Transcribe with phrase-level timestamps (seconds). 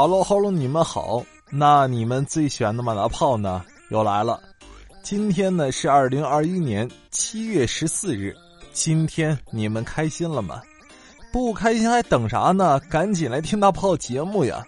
[0.00, 1.22] 哈喽哈喽，你们好。
[1.50, 3.62] 那你们最喜欢的马大炮呢？
[3.90, 4.40] 又来了。
[5.02, 8.34] 今天呢是二零二一年七月十四日。
[8.72, 10.62] 今天你们开心了吗？
[11.30, 12.80] 不开心还等啥呢？
[12.88, 14.66] 赶紧来听大炮节目呀！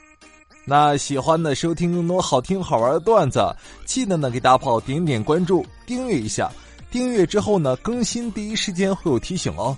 [0.66, 3.40] 那喜欢的收听更多好听好玩的段子，
[3.86, 6.52] 记得呢给大炮点点关注，订阅一下。
[6.90, 9.74] 订阅之后呢，更新第一时间会有提醒哦。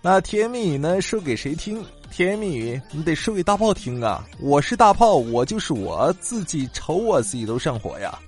[0.00, 1.84] 那甜言蜜语呢，说给谁听？
[2.16, 4.24] 甜言蜜语，你得说给大炮听啊！
[4.40, 8.18] 我是大炮，我就是我自己，瞅我自己都上火呀。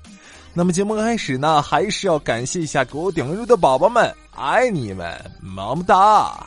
[0.52, 6.46] 那么节目开始呢，还是要感谢一下给我点入的宝宝们，爱你们，么么哒！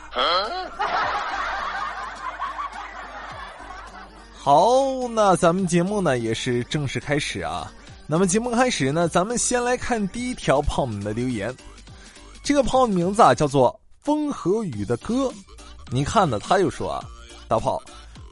[4.32, 7.72] 好，那咱们节目呢也是正式开始啊。
[8.06, 11.52] 那么节目开始呢，咱们先来看第一条胖们的留言。
[12.44, 15.28] 这个胖的名字啊叫做风和雨的歌，
[15.90, 17.02] 你看呢，他就说啊。
[17.52, 17.82] 大炮，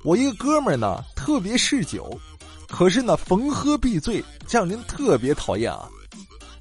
[0.03, 2.19] 我一个哥们儿呢，特别嗜酒，
[2.67, 5.87] 可是呢，逢喝必醉，这让人特别讨厌啊。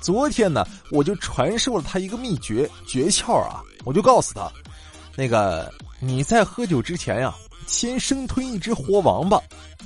[0.02, 4.52] 昨天呢，我就传授了他一个秘诀诀窍啊，我就告诉他，
[5.15, 7.33] 那个你在喝酒之前呀，
[7.65, 9.39] 先生吞一只活王八，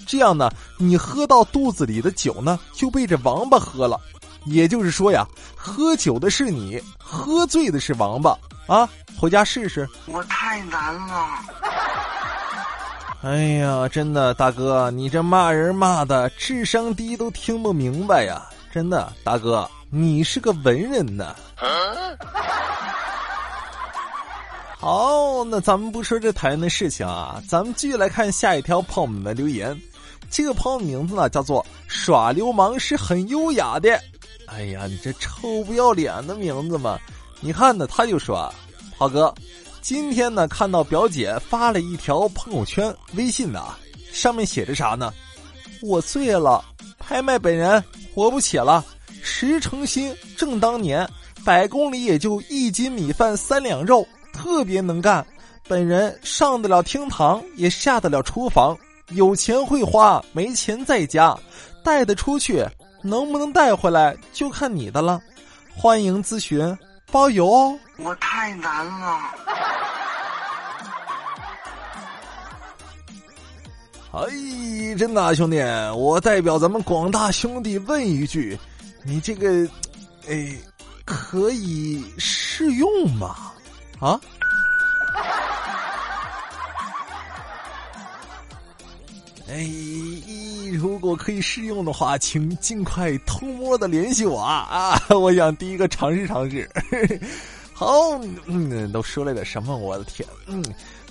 [0.07, 4.01] 这样呢，你喝到肚子里的酒呢，就被这王八喝了。
[4.45, 8.35] 也就是说呀，喝酒的是你，喝醉的是王八
[8.65, 8.89] 啊。
[9.15, 9.87] 回家试试。
[10.07, 11.27] 我太难了。
[13.23, 18.49] 哎呀，真的，大哥，你这骂人骂的智商低都听不明白呀！
[18.69, 21.33] 真的，大哥，你是个文人呢。
[24.77, 29.73] 好，那咱们不说这讨厌的事情啊，咱们继续来看下一条朋友们的留言。
[30.29, 33.97] 这个朋友名字呢叫做“耍流氓是很优雅的”。
[34.47, 36.99] 哎呀，你这臭不要脸的名字嘛！
[37.39, 38.53] 你看呢，他就说
[38.99, 39.33] ：“涛哥。”
[39.83, 43.61] 今天呢，看到表姐发了一条朋友圈微信的，
[44.13, 45.13] 上面写着啥呢？
[45.81, 46.63] 我醉了，
[46.97, 47.83] 拍卖本人
[48.15, 48.81] 活不起了，
[49.21, 51.05] 十成新正当年，
[51.43, 55.25] 百公里也就一斤米饭三两肉，特别能干。
[55.67, 58.77] 本人上得了厅堂，也下得了厨房，
[59.09, 61.37] 有钱会花，没钱在家，
[61.83, 62.65] 带得出去，
[63.01, 65.19] 能不能带回来就看你的了。
[65.75, 66.77] 欢迎咨询，
[67.11, 67.77] 包邮哦。
[67.97, 69.19] 我太难了。
[74.13, 75.59] 哎，真的啊兄弟，
[75.95, 78.55] 我代表咱们广大兄弟问一句，
[79.03, 79.67] 你这个，
[80.29, 80.55] 哎，
[81.03, 83.35] 可以试用吗？
[83.99, 84.21] 啊？
[89.49, 89.67] 哎，
[90.73, 94.67] 如果可以试用的话，请尽快偷摸的联系我啊！
[94.69, 96.69] 啊，我想第一个尝试尝试。
[97.73, 97.91] 好，
[98.45, 99.75] 嗯，都说了点什么？
[99.75, 100.63] 我的天，嗯。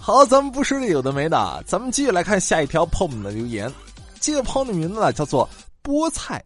[0.05, 3.73] 好，咱们不说这有的没的，咱们继续来看下一条朋友们的留言。
[4.21, 5.49] 这个朋友的名字呢叫做
[5.81, 6.43] 菠菜，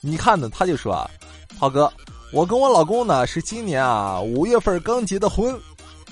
[0.00, 1.08] 你看呢，他就说啊，
[1.60, 1.88] 涛哥，
[2.32, 5.56] 我跟我老公呢是今年啊五月份刚结的婚，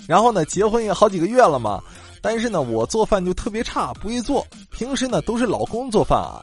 [0.07, 1.83] 然后呢结婚也好几个月了嘛，
[2.23, 6.39] 但是呢我做饭就特别差，不会做，平时呢都是老公做饭啊。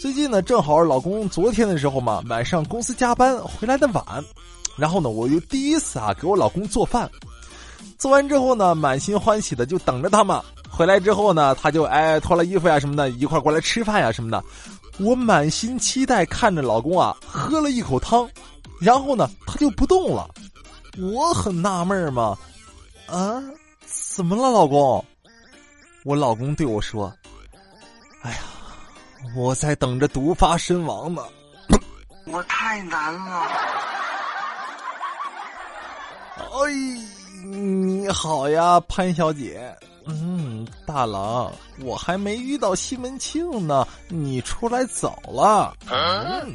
[0.00, 4.02] 最近呢正好老公昨天的时候嘛晚上公司加班回来的晚，
[4.78, 7.06] 然后呢我又第一次啊给我老公做饭。
[8.04, 10.44] 做完之后呢，满心欢喜的就等着他嘛。
[10.68, 14.44] 回来之后呢，他就哎脱了衣服呀什么的，一块过来吃饭呀什么的。
[15.00, 18.28] 我满心期待看着老公啊喝了一口汤，
[18.78, 20.28] 然后呢他就不动了。
[20.98, 22.36] 我很纳闷嘛，
[23.06, 23.42] 啊，
[23.86, 25.02] 怎么了老公？
[26.04, 27.10] 我老公对我说
[28.20, 28.36] ：“哎呀，
[29.34, 31.22] 我在等着毒发身亡呢。”
[32.28, 33.46] 我太难了。
[36.52, 37.00] 哎。
[38.04, 39.74] 你好呀，潘小姐。
[40.04, 41.50] 嗯，大郎，
[41.80, 45.72] 我还没遇到西门庆呢，你出来早了。
[45.90, 46.54] 嗯。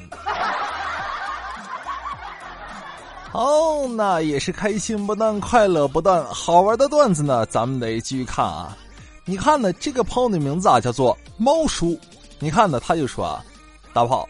[3.32, 8.78] 好，那也是开心不断，快乐不断，好玩的段子呢，咱们得继续看啊。
[9.26, 12.00] 你看呢，这个朋友的名字啊叫做猫叔。
[12.38, 13.44] 你看呢，他就说啊，
[13.92, 14.30] 大炮，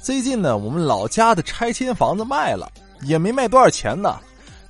[0.00, 2.70] 最近呢，我们老家的拆迁房子卖了，
[3.02, 4.20] 也没卖多少钱呢。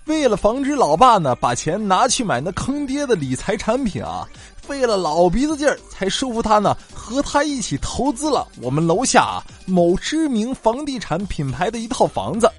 [0.07, 4.27] 为了防止老爸呢把钱拿去买那坑爹的理财产品啊，
[4.57, 12.51] 费了老鼻子劲儿才说服他呢和他一起投资了我们楼下啊某知名房地产品牌的一套房子，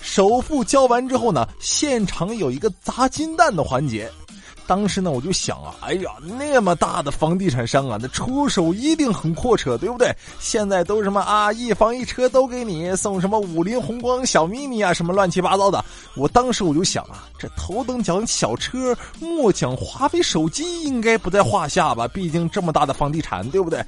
[0.00, 4.10] 首付交完之后呢，现场有一个砸金蛋的环节。
[4.70, 10.14] 当时呢，我就想啊，哎呀，那么大的房地产商啊，那出手一定很阔绰，对不对？
[10.38, 15.84] 现在都什么啊，一房一车都给你送什么五菱宏光小 mini 啊，什么乱七八糟的。
[16.14, 22.06] 我当时我就想啊，这头等奖小车，末奖华为手机应该不在话下吧？
[22.06, 23.84] 毕竟这么大的房地产，对不对？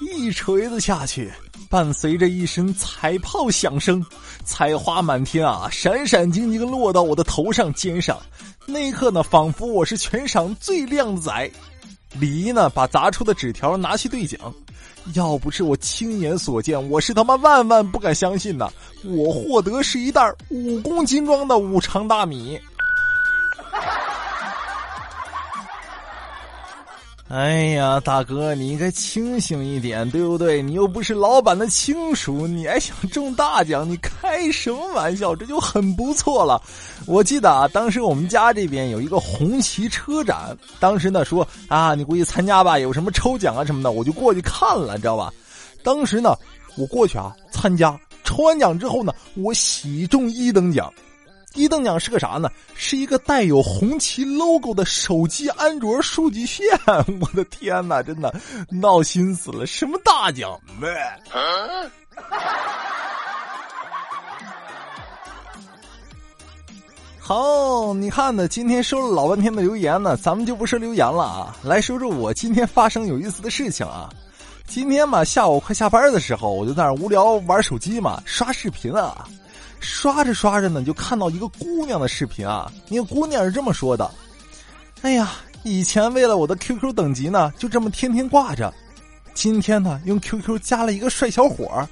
[0.00, 1.30] 一锤子下去，
[1.68, 4.04] 伴随着一声彩炮响声，
[4.42, 8.18] 彩花满天啊，闪闪晶晶落到我的头上肩上。
[8.66, 11.50] 那一刻呢，仿佛我是全场最靓仔。
[12.18, 14.40] 李一呢，把砸出的纸条拿去兑奖。
[15.14, 18.70] 要不是我亲眼所见，我是他妈万万不敢相信呐！
[19.04, 22.58] 我获得是一袋五公斤装的五常大米。
[27.28, 30.60] 哎呀，大哥，你应该清醒一点，对不对？
[30.60, 33.88] 你又不是老板的亲属，你还想中大奖？
[33.88, 35.34] 你开什么玩笑？
[35.34, 36.60] 这就很不错了。
[37.06, 45.32] 我记得啊，当时我们家这边有一个红旗车展，当时呢说啊，你过去参加吧，有什么抽奖啊什么的，我就过去看了，知道吧？
[45.82, 46.36] 当时呢，
[46.76, 50.92] 我过去啊参加，抽完奖之后呢，我喜中一等奖。
[51.54, 52.50] 一等奖是个啥呢？
[52.74, 56.66] 是一个带有红旗 logo 的手机安卓数据线。
[57.20, 58.34] 我的天哪，真的
[58.68, 59.64] 闹心死了！
[59.64, 60.60] 什么大奖？
[67.20, 68.46] 好，你看呢？
[68.48, 74.10] 今天收了老半天的留言呢，咱们就不说留言了啊，来说说我今天发生有意思的事情啊。
[74.66, 79.26] 今天嘛，下午快下班的时候，我就在那无聊玩手机嘛，刷视频啊。
[79.84, 82.72] 刷着刷着呢，就看到一个姑娘的视频啊。
[82.88, 84.10] 那个姑娘是这么说的
[85.02, 85.32] ：“哎呀，
[85.62, 88.72] 以前为了我的 QQ 等级呢，就这么天天挂着。
[89.34, 91.86] 今天呢，用 QQ 加了一个帅小伙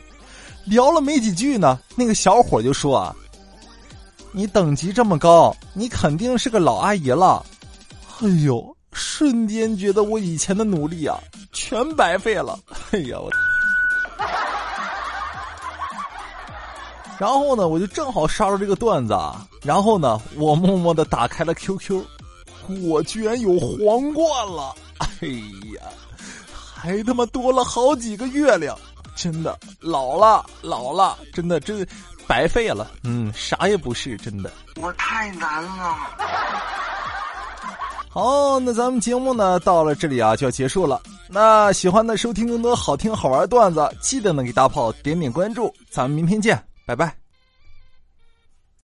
[0.64, 3.14] 聊了没几句呢，那个小伙就说啊
[4.32, 7.44] ：‘你等级这么高，你肯定是个老阿姨了。’
[8.22, 11.18] 哎呦，瞬间觉得我以前的努力啊，
[11.52, 12.58] 全白费了。
[12.90, 13.30] 哎呀，我。”
[17.22, 19.46] 然后呢，我就正好刷到这个段子啊。
[19.62, 22.02] 然后呢，我默默的打开了 QQ，
[22.82, 24.74] 我居然有皇冠了！
[24.98, 25.28] 哎
[25.76, 25.86] 呀，
[26.74, 28.76] 还他妈多了好几个月亮，
[29.14, 31.86] 真的老了老了，真的真
[32.26, 32.90] 白费了。
[33.04, 34.50] 嗯，啥也不是，真的。
[34.80, 35.96] 我太难了。
[38.08, 41.00] 好，那咱们节目呢到了这里啊就要结束了。
[41.28, 45.72] 那喜欢的收听更多好听好玩段子，记得呢给大炮点点关注。
[45.88, 46.60] 咱们明天见。
[46.86, 47.21] 拜拜。